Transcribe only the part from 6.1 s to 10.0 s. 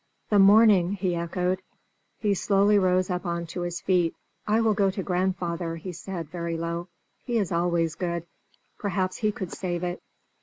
very low. "He is always good: perhaps he could save